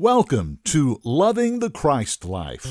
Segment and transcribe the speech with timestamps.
[0.00, 2.64] Welcome to Loving the Christ Life.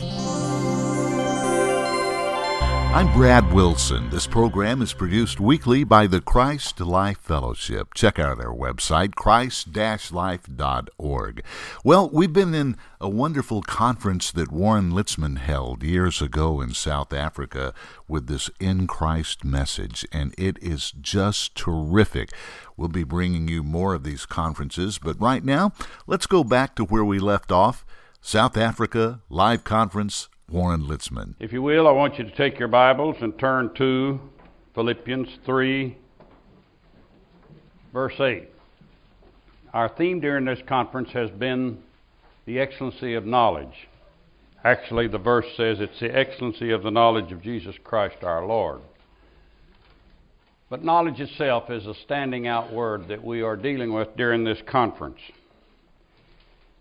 [2.98, 4.10] I'm Brad Wilson.
[4.10, 7.94] This program is produced weekly by the Christ Life Fellowship.
[7.94, 11.44] Check out our website, christ-life.org.
[11.84, 17.14] Well, we've been in a wonderful conference that Warren Litzman held years ago in South
[17.14, 17.72] Africa
[18.08, 22.32] with this In Christ message, and it is just terrific.
[22.76, 25.72] We'll be bringing you more of these conferences, but right now,
[26.08, 27.86] let's go back to where we left off.
[28.22, 31.36] South Africa Live Conference Warren Litzman.
[31.42, 34.18] If you will, I want you to take your Bibles and turn to
[34.76, 35.98] Philippians 3,
[37.92, 38.48] verse 8.
[39.74, 41.80] Our theme during this conference has been
[42.46, 43.90] the excellency of knowledge.
[44.64, 48.80] Actually, the verse says it's the excellency of the knowledge of Jesus Christ our Lord.
[50.70, 54.62] But knowledge itself is a standing out word that we are dealing with during this
[54.66, 55.20] conference.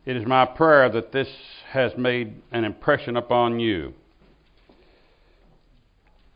[0.06, 1.28] It is my prayer that this
[1.70, 3.92] has made an impression upon you.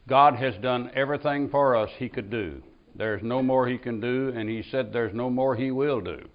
[0.08, 2.64] God has done everything for us He could do.
[2.96, 6.28] There's no more He can do, and He said there's no more He will do.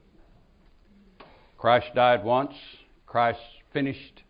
[1.58, 2.54] Christ died once,
[3.06, 3.42] Christ
[3.74, 4.24] finished.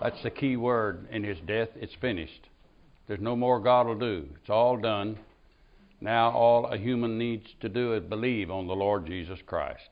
[0.00, 1.70] That's the key word in His death.
[1.74, 2.48] It's finished.
[3.08, 4.28] There's no more God will do.
[4.40, 5.18] It's all done.
[6.00, 9.88] Now all a human needs to do is believe on the Lord Jesus Christ.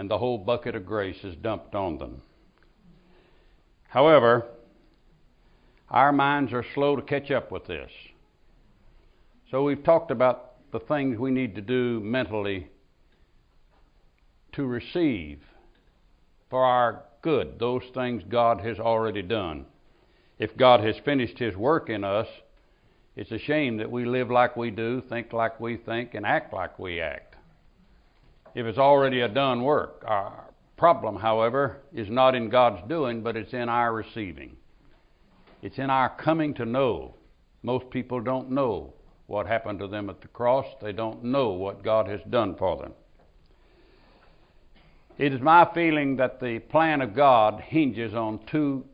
[0.00, 2.22] And the whole bucket of grace is dumped on them.
[3.86, 4.46] However,
[5.90, 7.90] our minds are slow to catch up with this.
[9.50, 12.68] So we've talked about the things we need to do mentally
[14.52, 15.42] to receive
[16.48, 19.66] for our good those things God has already done.
[20.38, 22.28] If God has finished His work in us,
[23.16, 26.54] it's a shame that we live like we do, think like we think, and act
[26.54, 27.29] like we act.
[28.54, 33.36] If it's already a done work, our problem, however, is not in God's doing, but
[33.36, 34.56] it's in our receiving.
[35.62, 37.14] It's in our coming to know.
[37.62, 38.94] Most people don't know
[39.26, 42.76] what happened to them at the cross, they don't know what God has done for
[42.76, 42.92] them.
[45.18, 48.84] It is my feeling that the plan of God hinges on two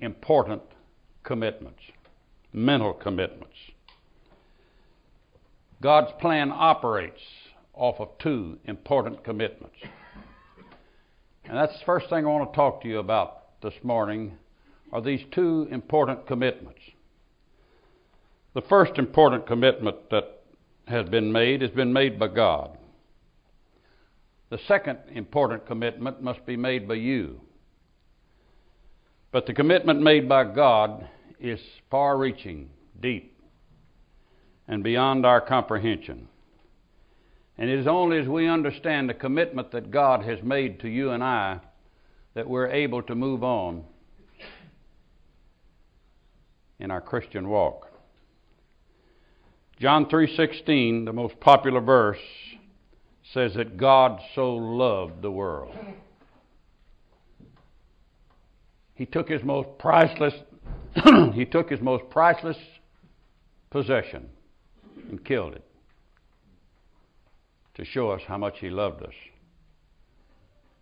[0.00, 0.62] important
[1.24, 1.80] commitments,
[2.52, 3.56] mental commitments.
[5.80, 7.22] God's plan operates
[7.74, 9.76] off of two important commitments.
[11.44, 14.36] And that's the first thing I want to talk to you about this morning
[14.92, 16.80] are these two important commitments.
[18.54, 20.42] The first important commitment that
[20.86, 22.78] has been made has been made by God.
[24.50, 27.40] The second important commitment must be made by you.
[29.32, 31.08] But the commitment made by God
[31.40, 31.58] is
[31.90, 32.70] far reaching,
[33.00, 33.36] deep,
[34.68, 36.28] and beyond our comprehension.
[37.56, 41.10] And it is only as we understand the commitment that God has made to you
[41.10, 41.60] and I
[42.34, 43.84] that we're able to move on
[46.80, 47.90] in our Christian walk.
[49.78, 52.20] John 3:16, the most popular verse,
[53.32, 55.76] says that God so loved the world.
[58.94, 60.34] He took his most priceless
[61.34, 62.58] he took his most priceless
[63.70, 64.28] possession
[65.10, 65.64] and killed it
[67.74, 69.14] to show us how much He loved us.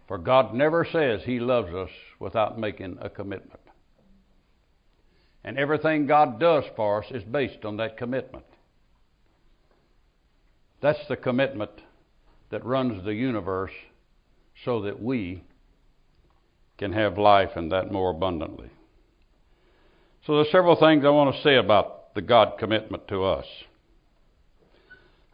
[0.09, 3.61] For God never says He loves us without making a commitment.
[5.45, 8.45] And everything God does for us is based on that commitment.
[10.81, 11.71] That's the commitment
[12.51, 13.73] that runs the universe
[14.65, 15.43] so that we
[16.79, 18.71] can have life and that more abundantly.
[20.27, 23.47] So there's several things I want to say about the God commitment to us.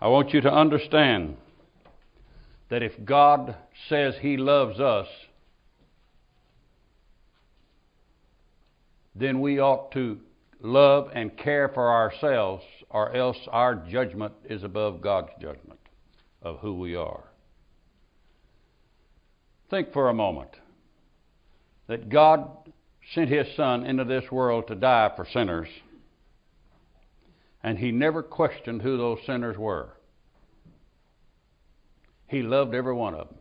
[0.00, 1.36] I want you to understand
[2.68, 3.56] that if God
[3.88, 5.06] says He loves us,
[9.14, 10.18] then we ought to
[10.60, 15.80] love and care for ourselves, or else our judgment is above God's judgment
[16.42, 17.24] of who we are.
[19.70, 20.50] Think for a moment
[21.86, 22.48] that God
[23.14, 25.68] sent His Son into this world to die for sinners,
[27.62, 29.90] and He never questioned who those sinners were.
[32.28, 33.38] He loved every one of them.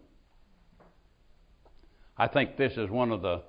[2.18, 3.44] I think this is one of the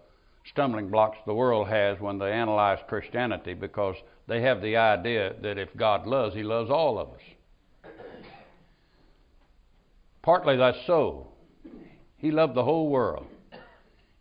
[0.44, 3.96] stumbling blocks the world has when they analyze Christianity because
[4.26, 7.92] they have the idea that if God loves, He loves all of us.
[10.22, 11.28] Partly that's so.
[12.18, 13.26] He loved the whole world.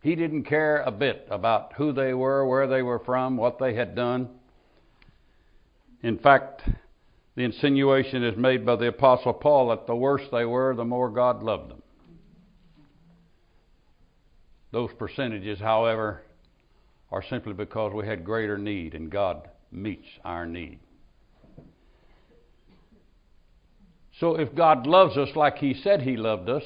[0.01, 3.73] He didn't care a bit about who they were, where they were from, what they
[3.73, 4.29] had done.
[6.03, 6.61] In fact,
[7.37, 11.07] the insinuation is made by the Apostle Paul that the worse they were, the more
[11.11, 11.83] God loved them.
[14.71, 16.23] Those percentages, however,
[17.11, 20.79] are simply because we had greater need and God meets our need.
[24.19, 26.63] So if God loves us like He said He loved us,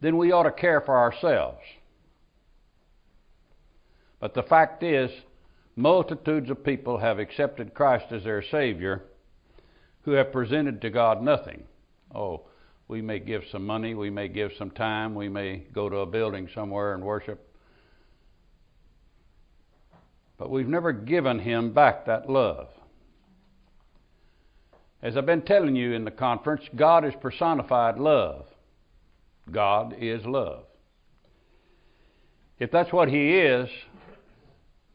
[0.00, 1.60] then we ought to care for ourselves.
[4.18, 5.12] But the fact is,
[5.76, 9.04] multitudes of people have accepted Christ as their Savior
[10.02, 11.64] who have presented to God nothing.
[12.14, 12.42] Oh,
[12.88, 16.06] we may give some money, we may give some time, we may go to a
[16.06, 17.48] building somewhere and worship.
[20.36, 22.68] But we've never given Him back that love.
[25.00, 28.46] As I've been telling you in the conference, God is personified love.
[29.50, 30.64] God is love.
[32.58, 33.68] If that's what He is,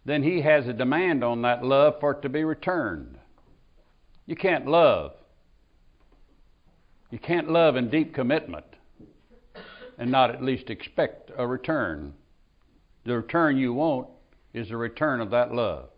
[0.08, 3.18] then He has a demand on that love for it to be returned.
[4.26, 5.12] You can't love.
[7.12, 8.66] You can't love in deep commitment
[9.98, 12.14] and not at least expect a return.
[13.04, 14.08] The return you want
[14.54, 15.90] is the return of that love.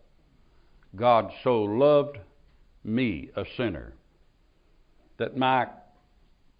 [0.96, 2.18] God so loved
[2.82, 3.94] me, a sinner,
[5.18, 5.68] that my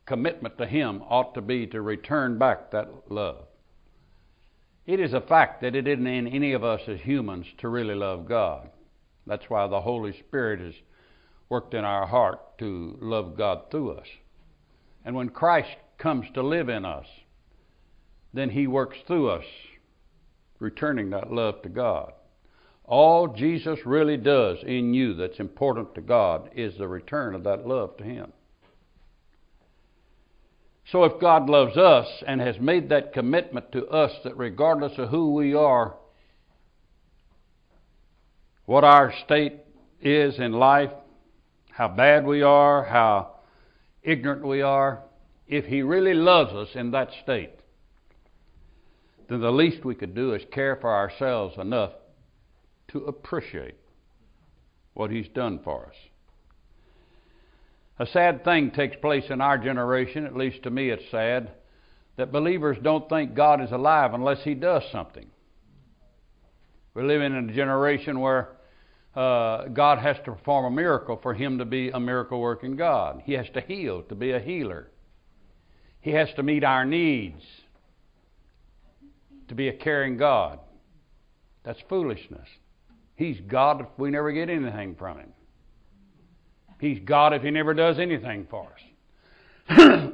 [0.07, 3.47] commitment to Him ought to be to return back that love.
[4.91, 7.95] It is a fact that it isn't in any of us as humans to really
[7.95, 8.71] love God.
[9.25, 10.75] That's why the Holy Spirit has
[11.49, 14.09] worked in our heart to love God through us.
[15.05, 17.07] And when Christ comes to live in us,
[18.35, 19.45] then He works through us,
[20.59, 22.13] returning that love to God.
[22.85, 27.65] All Jesus really does in you that's important to God is the return of that
[27.65, 28.33] love to Him.
[30.91, 35.11] So if God loves us and has made that commitment to us that regardless of
[35.11, 35.95] who we are,
[38.67, 39.61] what our state
[40.01, 40.91] is in life,
[41.71, 43.37] how bad we are, how
[44.03, 45.03] ignorant we are,
[45.47, 47.53] if He really loves us in that state,
[49.29, 51.93] then the least we could do is care for ourselves enough
[52.89, 53.77] to appreciate
[54.95, 56.10] what He's done for us.
[58.01, 61.51] A sad thing takes place in our generation, at least to me it's sad,
[62.17, 65.27] that believers don't think God is alive unless He does something.
[66.95, 68.57] We're living in a generation where
[69.15, 73.21] uh, God has to perform a miracle for Him to be a miracle working God.
[73.27, 74.91] He has to heal to be a healer.
[76.01, 77.43] He has to meet our needs
[79.49, 80.59] to be a caring God.
[81.65, 82.49] That's foolishness.
[83.15, 85.35] He's God if we never get anything from Him.
[86.81, 88.81] He's God if He never does anything for us.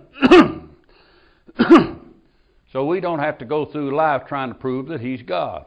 [2.73, 5.65] so we don't have to go through life trying to prove that He's God.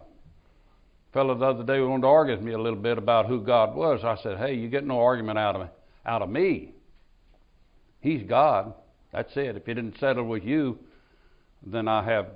[1.10, 3.42] A fellow the other day wanted to argue with me a little bit about who
[3.42, 4.04] God was.
[4.04, 5.70] I said, "Hey, you get no argument out of.
[6.06, 6.74] Out of me.
[8.02, 8.74] He's God.
[9.12, 9.56] That's it.
[9.56, 10.78] If He didn't settle with you,
[11.66, 12.28] then I have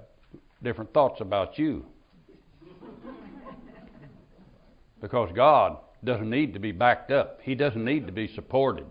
[0.63, 1.85] different thoughts about you."
[5.01, 7.39] because God doesn't need to be backed up.
[7.41, 8.85] He doesn't need to be supported.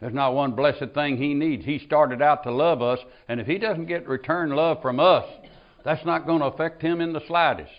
[0.00, 1.64] There's not one blessed thing he needs.
[1.64, 2.98] He started out to love us,
[3.28, 5.24] and if he doesn't get return love from us,
[5.84, 7.70] that's not going to affect him in the slightest.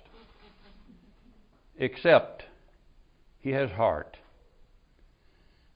[1.77, 2.44] Except
[3.39, 4.18] he has heart.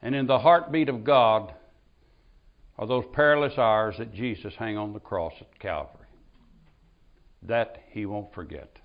[0.01, 1.53] And in the heartbeat of God
[2.77, 6.07] are those perilous hours that Jesus hung on the cross at Calvary.
[7.43, 8.77] That he won't forget.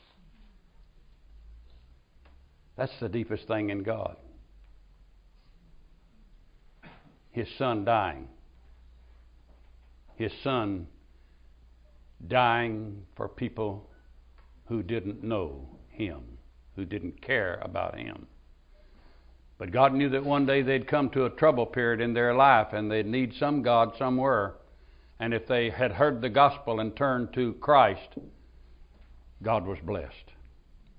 [2.77, 4.17] That's the deepest thing in God.
[7.31, 8.29] His son dying.
[10.17, 10.87] His son
[12.27, 13.91] dying for people
[14.67, 16.23] who didn't know him,
[16.77, 18.27] who didn't care about him.
[19.59, 22.69] But God knew that one day they'd come to a trouble period in their life
[22.73, 24.55] and they'd need some God somewhere.
[25.21, 28.19] And if they had heard the gospel and turned to Christ,
[29.43, 30.33] God was blessed.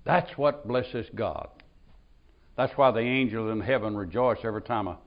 [0.04, 1.48] That's what blesses God.
[2.56, 4.98] That's why the angels in heaven rejoice every time a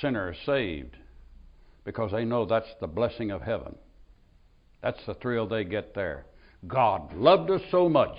[0.00, 0.96] sinner is saved,
[1.84, 3.74] because they know that's the blessing of heaven.
[4.82, 6.26] That's the thrill they get there.
[6.66, 8.16] God loved us so much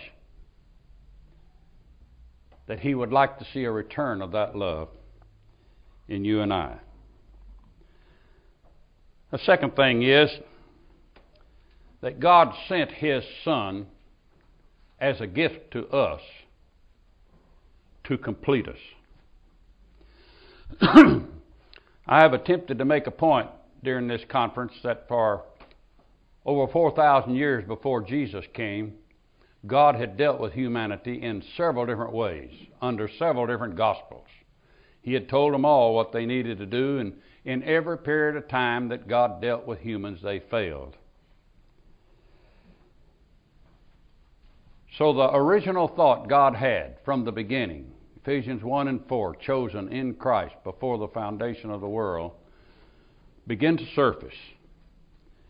[2.68, 4.90] that He would like to see a return of that love
[6.08, 6.78] in you and I.
[9.32, 10.30] The second thing is
[12.02, 13.88] that God sent His Son
[15.00, 16.22] as a gift to us
[18.08, 18.78] to complete us.
[22.08, 23.50] I have attempted to make a point
[23.84, 25.44] during this conference that for
[26.46, 28.94] over 4,000 years before Jesus came,
[29.66, 34.28] God had dealt with humanity in several different ways, under several different gospels.
[35.02, 37.14] He had told them all what they needed to do, and
[37.46, 40.96] in every period of time that God dealt with humans, they failed.
[44.98, 47.92] So, the original thought God had from the beginning
[48.26, 52.32] Ephesians 1 and 4, chosen in Christ before the foundation of the world,
[53.46, 54.34] began to surface.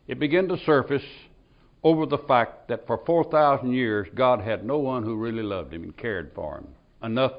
[0.08, 1.06] It began to surface
[1.86, 5.84] over the fact that for 4,000 years God had no one who really loved him
[5.84, 6.68] and cared for him
[7.02, 7.32] enough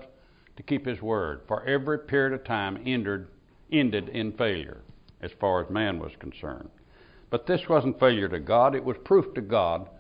[0.57, 1.43] to keep his word.
[1.47, 3.27] For every period of time ended,
[3.71, 4.81] ended in failure
[5.21, 6.71] as far as man was concerned.
[7.29, 9.91] But this wasn't failure to God, it was proof to God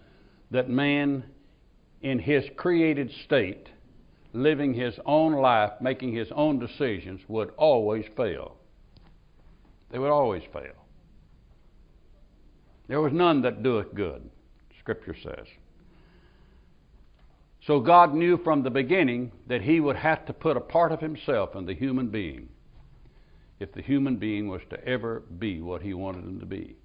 [0.51, 1.25] that man,
[2.01, 3.69] in his created state,
[4.37, 8.57] living his own life, making his own decisions, would always fail.
[9.91, 10.75] They would always fail.
[12.89, 14.29] There was none that doeth good,
[14.79, 15.47] Scripture says.
[17.67, 21.01] So God knew from the beginning that He would have to put a part of
[21.01, 22.49] Himself in the human being
[23.59, 26.77] if the human being was to ever be what He wanted him to be.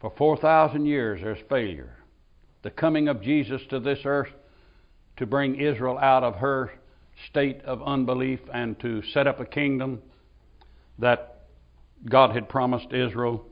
[0.00, 1.96] For 4,000 years, there's failure.
[2.62, 4.32] The coming of Jesus to this earth
[5.16, 6.72] to bring Israel out of her
[7.28, 10.02] state of unbelief and to set up a kingdom
[10.98, 11.40] that
[12.08, 13.46] God had promised Israel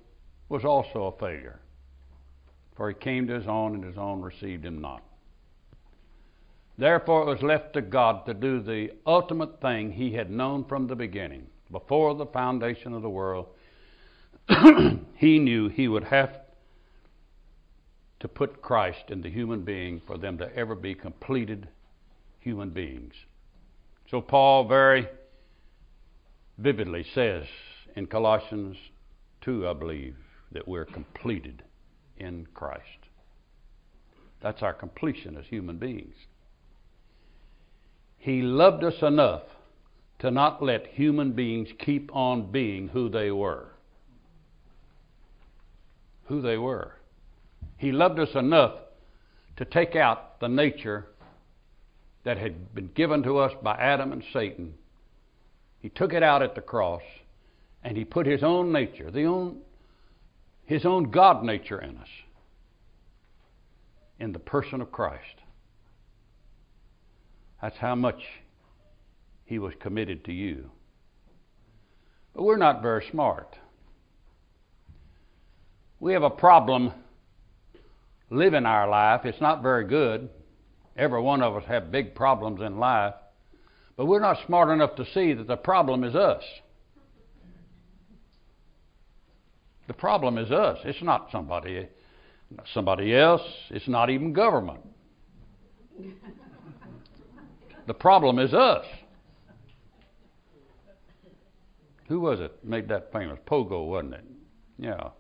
[0.49, 1.61] was also a failure.
[2.77, 5.03] For he came to his own, and his own received him not.
[6.79, 10.87] Therefore, it was left to God to do the ultimate thing he had known from
[10.87, 11.47] the beginning.
[11.73, 13.47] Before the foundation of the world,
[15.17, 16.38] he knew he would have
[18.21, 21.69] to put Christ in the human being for them to ever be completed
[22.41, 23.15] human beings.
[24.11, 25.09] So, Paul very
[26.57, 27.45] vividly says
[27.95, 28.77] in Colossians
[29.43, 30.17] 2, I believe,
[30.53, 31.63] that we're completed
[32.17, 32.83] in Christ.
[34.43, 36.15] That's our completion as human beings.
[38.19, 39.43] He loved us enough
[40.21, 43.69] to not let human beings keep on being who they were.
[46.25, 46.98] Who they were.
[47.77, 48.75] He loved us enough
[49.57, 51.07] to take out the nature
[52.25, 54.75] that had been given to us by Adam and Satan.
[55.81, 57.03] He took it out at the cross
[57.85, 59.59] and he put his own nature, the own,
[60.65, 62.09] his own God nature in us,
[64.19, 65.23] in the person of Christ.
[67.63, 68.23] That's how much
[69.45, 70.71] he was committed to you.
[72.35, 73.57] But we're not very smart.
[75.99, 76.93] We have a problem
[78.31, 79.25] living our life.
[79.25, 80.29] It's not very good.
[80.97, 83.15] Every one of us have big problems in life.
[83.97, 86.43] But we're not smart enough to see that the problem is us.
[89.87, 90.79] The problem is us.
[90.85, 91.89] It's not somebody
[92.73, 93.43] somebody else.
[93.71, 94.81] It's not even government.
[97.87, 98.85] The problem is us.
[102.09, 103.39] Who was it made that famous?
[103.47, 104.25] Pogo, wasn't it?
[104.79, 105.11] Yeah.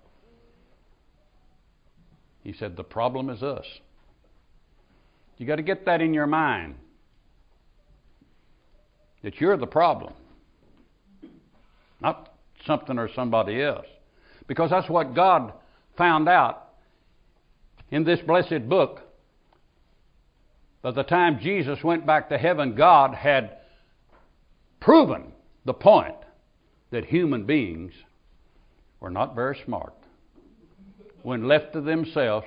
[2.49, 3.67] He said, The problem is us.
[5.37, 6.76] You got to get that in your mind
[9.23, 10.14] that you're the problem,
[12.00, 12.33] not
[12.64, 13.85] something or somebody else.
[14.47, 15.52] Because that's what God
[15.99, 16.71] found out
[17.90, 19.02] in this blessed book.
[20.81, 23.59] By the time Jesus went back to heaven, God had
[24.81, 25.33] proven
[25.67, 26.17] the point
[26.93, 27.93] that human beings
[29.00, 29.93] were not very smart.
[31.29, 32.47] When left to themselves,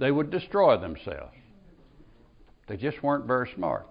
[0.00, 1.36] they would destroy themselves.
[2.66, 3.86] They just weren't very smart.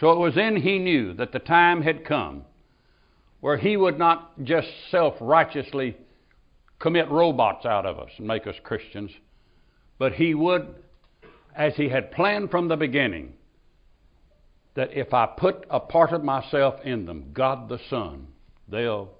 [0.00, 2.46] So it was then he knew that the time had come
[3.40, 5.94] where he would not just self righteously
[6.78, 9.10] commit robots out of us and make us Christians,
[9.98, 10.74] but he would,
[11.54, 13.34] as he had planned from the beginning,
[14.72, 18.28] that if I put a part of myself in them, God the Son,
[18.70, 19.10] they'll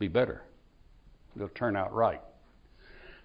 [0.00, 0.42] be better.
[1.36, 2.20] They'll turn out right.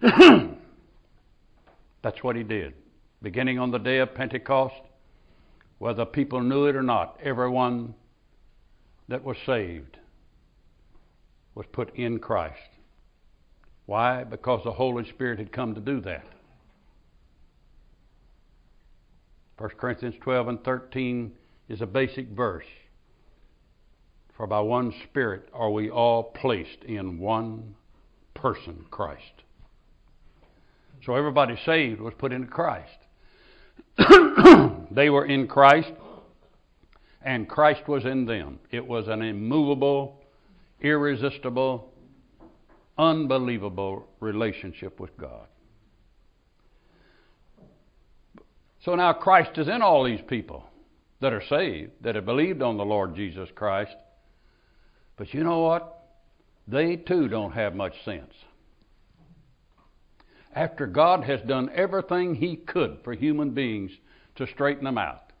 [2.02, 2.74] That's what he did.
[3.22, 4.74] Beginning on the day of Pentecost,
[5.78, 7.94] whether people knew it or not, everyone
[9.08, 9.96] that was saved
[11.54, 12.60] was put in Christ.
[13.86, 14.24] Why?
[14.24, 16.24] Because the Holy Spirit had come to do that.
[19.58, 21.32] 1 Corinthians 12 and 13
[21.68, 22.66] is a basic verse.
[24.36, 27.74] For by one Spirit are we all placed in one
[28.42, 29.44] person, Christ.
[31.06, 32.90] So everybody saved was put into Christ.
[34.90, 35.92] they were in Christ,
[37.24, 38.58] and Christ was in them.
[38.72, 40.20] It was an immovable,
[40.80, 41.88] irresistible,
[42.98, 45.46] unbelievable relationship with God.
[48.84, 50.64] So now Christ is in all these people
[51.20, 53.94] that are saved, that have believed on the Lord Jesus Christ.
[55.16, 56.01] But you know what?
[56.68, 58.32] They too don't have much sense.
[60.54, 63.90] after God has done everything He could for human beings
[64.36, 65.32] to straighten them out.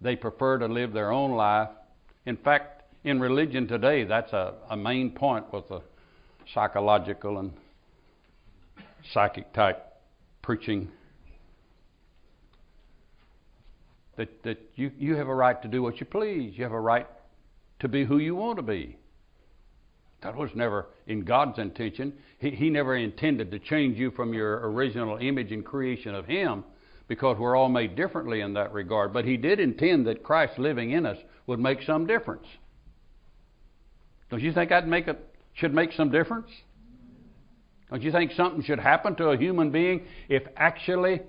[0.00, 1.70] They prefer to live their own life.
[2.26, 5.80] In fact, in religion today, that's a, a main point with the
[6.52, 7.52] psychological and
[9.12, 9.82] psychic type
[10.42, 10.88] preaching.
[14.16, 16.54] That, that you, you have a right to do what you please.
[16.56, 17.06] You have a right
[17.80, 18.96] to be who you want to be.
[20.26, 22.12] That was never in God's intention.
[22.40, 26.64] He, he never intended to change you from your original image and creation of Him
[27.06, 29.12] because we're all made differently in that regard.
[29.12, 31.16] But He did intend that Christ living in us
[31.46, 32.44] would make some difference.
[34.28, 35.16] Don't you think that make it
[35.54, 36.50] should make some difference?
[37.88, 41.20] Don't you think something should happen to a human being if actually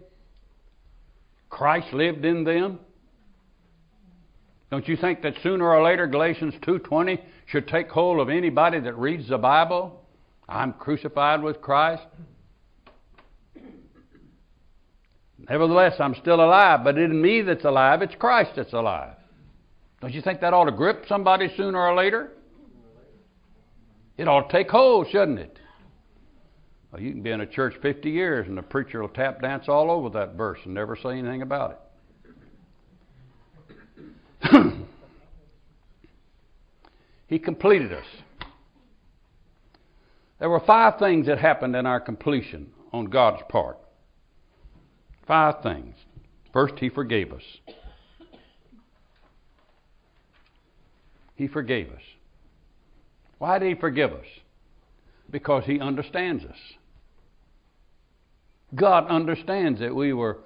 [1.51, 2.79] Christ lived in them?
[4.71, 8.97] Don't you think that sooner or later Galatians 2:20 should take hold of anybody that
[8.97, 10.03] reads the Bible?
[10.47, 12.03] I'm crucified with Christ.
[15.49, 19.15] Nevertheless, I'm still alive, but it isn't me that's alive, it's Christ that's alive.
[20.01, 22.33] Don't you think that ought to grip somebody sooner or later?
[24.17, 25.59] It ought to take hold, shouldn't it?
[26.91, 29.65] Well, you can be in a church 50 years and the preacher will tap dance
[29.67, 31.79] all over that verse and never say anything about
[34.41, 34.73] it.
[37.27, 38.05] he completed us.
[40.39, 43.77] There were five things that happened in our completion on God's part.
[45.27, 45.95] Five things.
[46.53, 47.43] First, He forgave us.
[51.35, 52.01] He forgave us.
[53.39, 54.25] Why did He forgive us?
[55.29, 56.57] Because He understands us.
[58.73, 60.39] God understands that we were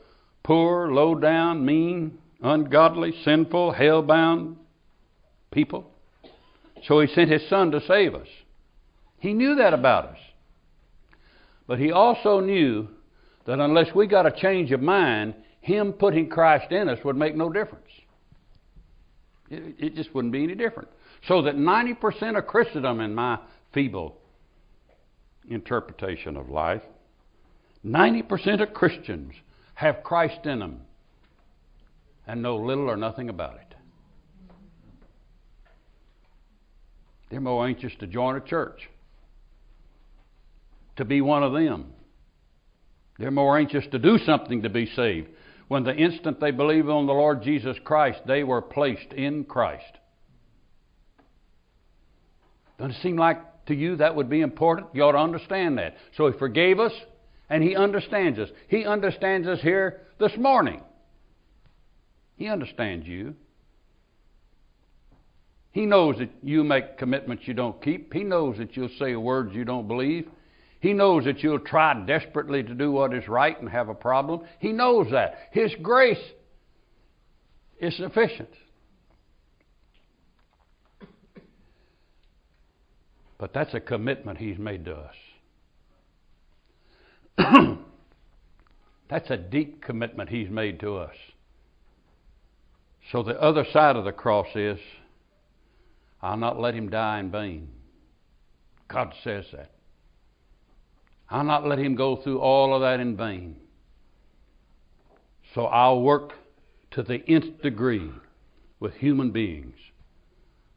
[0.44, 4.58] poor, low down, mean, ungodly, sinful, hell bound
[5.52, 5.91] people.
[6.88, 8.28] So He sent His Son to save us.
[9.20, 10.18] He knew that about us.
[11.68, 12.88] But He also knew
[13.46, 17.36] that unless we got a change of mind, Him putting Christ in us would make
[17.36, 17.86] no difference.
[19.50, 20.90] It, it just wouldn't be any different.
[21.28, 23.40] So that 90% of Christendom, in my
[23.74, 24.18] feeble
[25.50, 26.82] interpretation of life,
[27.86, 29.34] 90% of Christians
[29.76, 30.82] have Christ in them
[32.28, 33.71] and know little or nothing about it.
[37.32, 38.90] They're more anxious to join a church,
[40.98, 41.94] to be one of them.
[43.18, 45.30] They're more anxious to do something to be saved.
[45.70, 49.98] When the instant they believe on the Lord Jesus Christ, they were placed in Christ.
[52.78, 54.90] Doesn't it seem like to you that would be important?
[54.94, 55.96] You ought to understand that.
[56.18, 56.92] So He forgave us,
[57.50, 58.50] and He understands us.
[58.68, 60.82] He understands us here this morning.
[62.36, 63.36] He understands you.
[65.72, 68.14] He knows that you make commitments you don't keep.
[68.14, 70.28] He knows that you'll say words you don't believe.
[70.82, 74.42] He knows that you'll try desperately to do what is right and have a problem.
[74.60, 75.36] He knows that.
[75.52, 76.18] His grace
[77.80, 78.50] is sufficient.
[83.38, 85.16] But that's a commitment He's made to us.
[89.10, 91.16] that's a deep commitment He's made to us.
[93.12, 94.80] So the other side of the cross is
[96.22, 97.70] I'll not let Him die in vain.
[98.88, 99.72] God says that.
[101.32, 103.56] I'll not let him go through all of that in vain.
[105.56, 106.34] So I'll work
[106.92, 108.12] to the nth degree
[108.82, 109.76] with human beings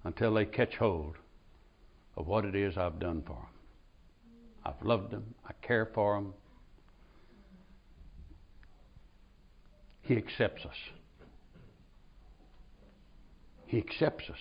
[0.04, 1.16] until they catch hold
[2.16, 3.46] of what it is I've done for them.
[4.64, 6.34] I've loved them, I care for them.
[10.02, 10.76] He accepts us.
[13.66, 14.38] He accepts us.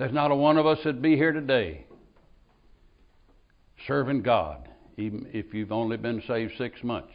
[0.00, 1.84] There's not a one of us that'd be here today
[3.86, 7.12] serving God, even if you've only been saved six months.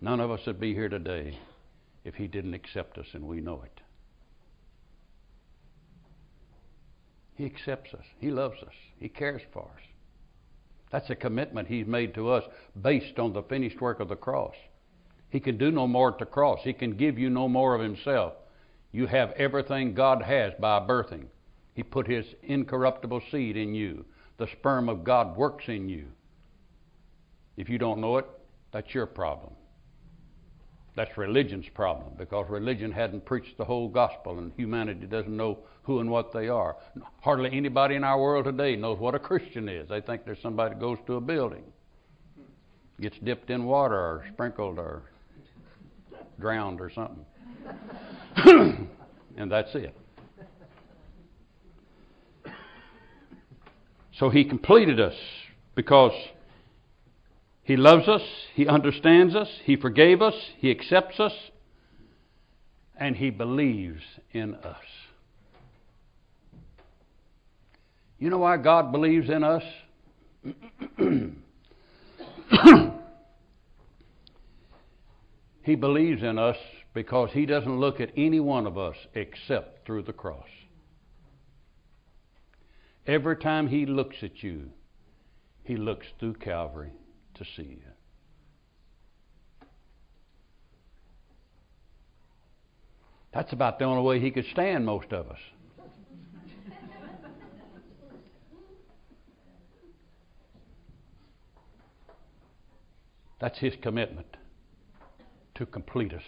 [0.00, 1.38] None of us would be here today
[2.02, 3.80] if He didn't accept us, and we know it.
[7.36, 8.04] He accepts us.
[8.18, 8.74] He loves us.
[8.98, 9.82] He cares for us.
[10.90, 12.42] That's a commitment He's made to us
[12.82, 14.56] based on the finished work of the cross.
[15.30, 16.58] He can do no more at the cross.
[16.64, 18.32] He can give you no more of Himself.
[18.92, 21.26] You have everything God has by birthing.
[21.74, 24.04] He put His incorruptible seed in you
[24.38, 26.06] the sperm of God works in you.
[27.56, 28.26] If you don't know it,
[28.72, 29.52] that's your problem.
[30.94, 36.00] That's religion's problem because religion hadn't preached the whole gospel and humanity doesn't know who
[36.00, 36.76] and what they are.
[37.20, 39.88] Hardly anybody in our world today knows what a Christian is.
[39.88, 41.64] They think there's somebody that goes to a building,
[43.00, 45.02] gets dipped in water or sprinkled or
[46.40, 47.24] drowned or something.
[49.36, 49.94] and that's it.
[54.18, 55.14] So he completed us
[55.74, 56.12] because
[57.62, 58.22] he loves us,
[58.54, 61.32] he understands us, he forgave us, he accepts us,
[62.98, 64.84] and he believes in us.
[68.18, 69.62] You know why God believes in us?
[75.62, 76.56] he believes in us
[76.94, 80.48] because he doesn't look at any one of us except through the cross.
[83.06, 84.70] Every time he looks at you,
[85.64, 86.92] he looks through Calvary
[87.34, 87.78] to see you.
[93.32, 95.38] That's about the only way he could stand most of us.
[103.40, 104.36] That's his commitment
[105.54, 106.22] to complete us.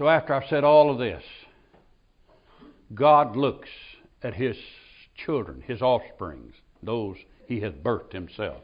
[0.00, 1.22] So, after I've said all of this,
[2.94, 3.68] God looks
[4.22, 4.56] at his
[5.14, 8.62] children, his offsprings, those he has birthed himself.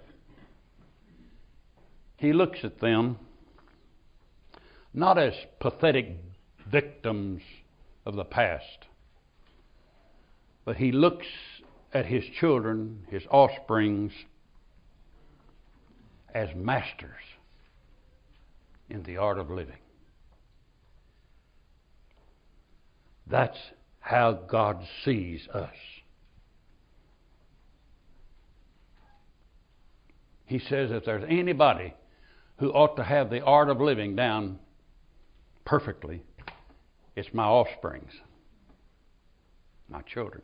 [2.17, 3.19] He looks at them
[4.95, 6.17] not as pathetic
[6.71, 7.43] victims
[8.07, 8.87] of the past,
[10.65, 11.27] but he looks
[11.93, 14.13] at his children, his offsprings,
[16.35, 17.11] as masters
[18.89, 19.77] in the art of living.
[23.27, 23.59] That's
[24.01, 25.75] how God sees us.
[30.45, 31.93] He says if there's anybody
[32.59, 34.61] who ought to have the art of living down
[35.65, 36.23] perfectly,
[37.17, 38.13] it's my offsprings,
[39.89, 40.43] my children.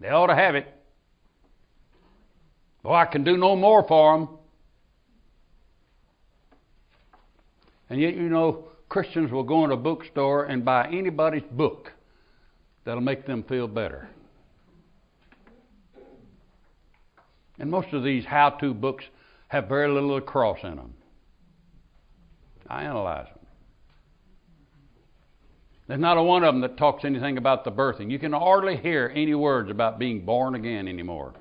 [0.00, 0.66] They ought to have it.
[2.82, 4.28] Well, I can do no more for them.
[7.90, 11.92] And yet, you know, Christians will go in a bookstore and buy anybody's book
[12.84, 14.08] that'll make them feel better.
[17.58, 19.04] And most of these how to books
[19.48, 20.94] have very little cross in them.
[22.68, 23.46] I analyze them.
[25.88, 28.10] There's not a one of them that talks anything about the birthing.
[28.10, 31.32] You can hardly hear any words about being born again anymore.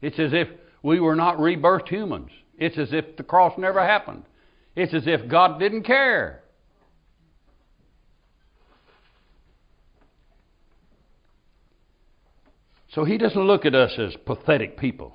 [0.00, 0.48] It's as if
[0.88, 2.30] we were not rebirthed humans.
[2.56, 4.24] It's as if the cross never happened.
[4.74, 6.42] It's as if God didn't care.
[12.94, 15.14] So he doesn't look at us as pathetic people.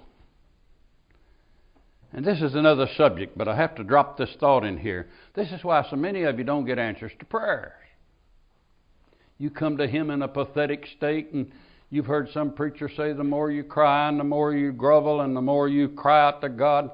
[2.14, 5.10] And this is another subject, but I have to drop this thought in here.
[5.34, 7.72] This is why so many of you don't get answers to prayers.
[9.40, 11.52] You come to him in a pathetic state and
[11.94, 15.36] You've heard some preacher say the more you cry and the more you grovel and
[15.36, 16.90] the more you cry out to God.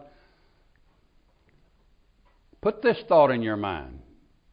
[2.59, 4.01] Put this thought in your mind.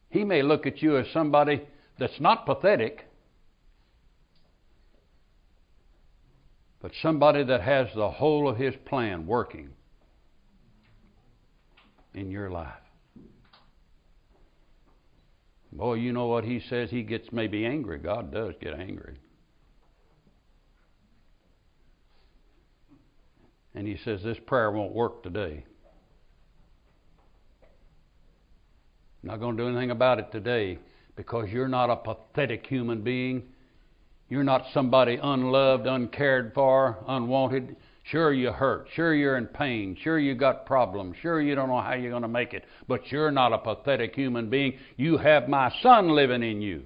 [0.09, 1.63] He may look at you as somebody
[1.99, 3.03] that's not pathetic,
[6.81, 9.71] but somebody that has the whole of his plan working
[12.13, 12.71] in your life.
[15.73, 16.89] Boy, you know what he says?
[16.89, 17.97] He gets maybe angry.
[17.97, 19.17] God does get angry.
[23.77, 25.63] And he says, This prayer won't work today.
[29.21, 30.79] I'm not going to do anything about it today
[31.15, 33.43] because you're not a pathetic human being.
[34.29, 37.75] You're not somebody unloved, uncared for, unwanted.
[38.03, 38.87] Sure, you hurt.
[38.95, 39.95] Sure, you're in pain.
[40.01, 41.15] Sure, you got problems.
[41.21, 42.65] Sure, you don't know how you're going to make it.
[42.87, 44.79] But you're not a pathetic human being.
[44.95, 46.83] You have my Son living in you.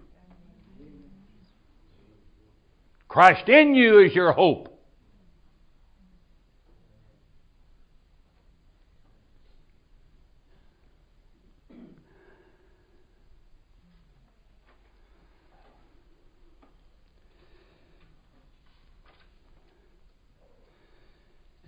[3.07, 4.70] Christ in you is your hope.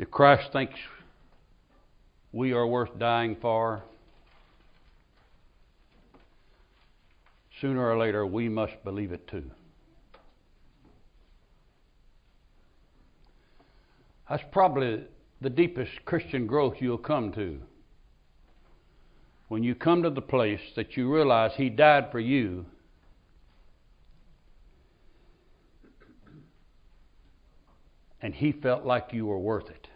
[0.04, 0.78] If Christ thinks
[2.34, 3.84] we are worth dying for,
[7.62, 9.50] sooner or later we must believe it too.
[14.30, 15.06] That's probably
[15.40, 17.62] the deepest Christian growth you'll come to.
[19.48, 22.66] When you come to the place that you realize He died for you
[28.22, 29.88] and He felt like you were worth it.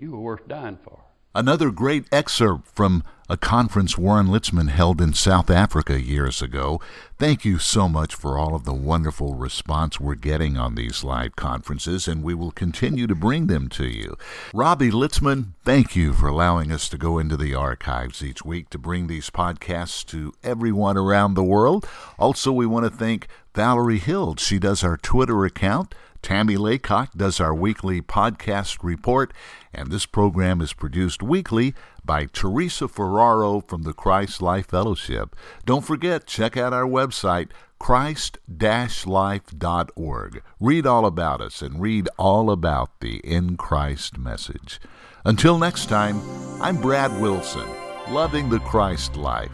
[0.00, 1.00] You were worth dying for.
[1.34, 6.80] Another great excerpt from a conference Warren Litzman held in South Africa years ago.
[7.18, 11.36] Thank you so much for all of the wonderful response we're getting on these live
[11.36, 14.16] conferences, and we will continue to bring them to you.
[14.54, 18.78] Robbie Litzman, thank you for allowing us to go into the archives each week to
[18.78, 21.86] bring these podcasts to everyone around the world.
[22.18, 24.36] Also, we want to thank Valerie Hill.
[24.36, 25.94] She does our Twitter account.
[26.22, 29.32] Tammy Laycock does our weekly podcast report,
[29.72, 35.36] and this program is produced weekly by Teresa Ferraro from the Christ Life Fellowship.
[35.64, 40.42] Don't forget, check out our website, christ-life.org.
[40.60, 44.80] Read all about us and read all about the In Christ message.
[45.24, 46.20] Until next time,
[46.60, 47.68] I'm Brad Wilson,
[48.10, 49.50] loving the Christ life.